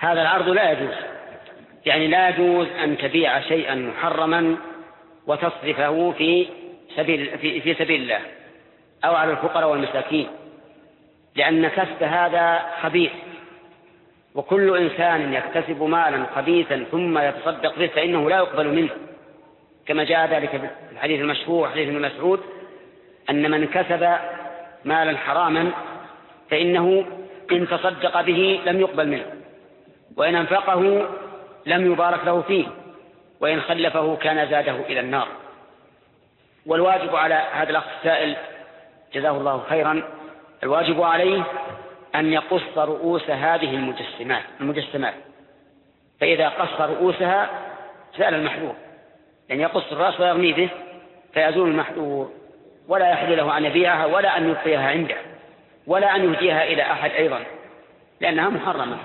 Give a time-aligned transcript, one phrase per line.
[0.00, 0.94] هذا العرض لا يجوز.
[1.86, 4.56] يعني لا يجوز أن تبيع شيئا محرما
[5.26, 6.46] وتصرفه في
[6.96, 8.20] سبيل في, في سبيل الله
[9.04, 10.26] أو على الفقراء والمساكين
[11.36, 13.10] لأن كسب هذا خبيث.
[14.34, 18.90] وكل إنسان يكتسب مالا خبيثا ثم يتصدق به فإنه لا يقبل منه.
[19.86, 22.40] كما جاء ذلك في الحديث المشهور حديث ابن مسعود
[23.30, 24.16] أن من كسب
[24.84, 25.70] مالا حراما
[26.50, 27.06] فإنه
[27.52, 29.39] إن تصدق به لم يقبل منه.
[30.20, 31.08] وإن أنفقه
[31.66, 32.66] لم يبارك له فيه
[33.40, 35.28] وإن خلفه كان زاده إلى النار.
[36.66, 38.36] والواجب على هذا الأخ السائل
[39.14, 40.02] جزاه الله خيرا
[40.62, 41.42] الواجب عليه
[42.14, 45.14] أن يقص رؤوس هذه المجسمات المجسمات.
[46.20, 47.50] فإذا قص رؤوسها
[48.18, 48.74] سأل المحذور
[49.48, 50.68] يعني يقص الرأس ويغني به
[51.34, 52.30] فيزول المحذور
[52.88, 55.16] ولا يحل له أن يبيعها ولا أن يبقيها عنده
[55.86, 57.40] ولا أن يهديها إلى أحد أيضا
[58.20, 58.98] لأنها محرمة.